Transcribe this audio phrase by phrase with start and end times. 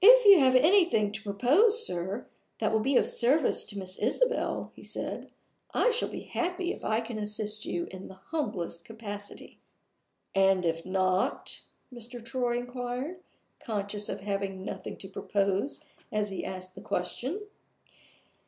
[0.00, 2.26] "If you have anything to propose, sir,
[2.58, 5.30] that will be of service to Miss Isabel," he said,
[5.72, 9.60] "I shall be happy if I can assist you in the humblest capacity."
[10.34, 11.60] "And if not?"
[11.94, 12.20] Mr.
[12.24, 13.20] Troy inquired,
[13.60, 17.42] conscious of having nothing to propose as he asked the question.